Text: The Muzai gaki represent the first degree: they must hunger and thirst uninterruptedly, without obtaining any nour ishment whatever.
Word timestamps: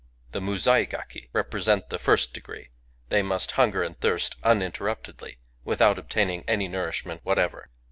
The 0.31 0.39
Muzai 0.41 0.85
gaki 0.89 1.29
represent 1.31 1.89
the 1.91 1.99
first 1.99 2.33
degree: 2.33 2.69
they 3.09 3.21
must 3.21 3.51
hunger 3.51 3.83
and 3.83 3.95
thirst 3.99 4.35
uninterruptedly, 4.41 5.37
without 5.63 5.99
obtaining 5.99 6.43
any 6.47 6.67
nour 6.67 6.87
ishment 6.89 7.19
whatever. 7.21 7.69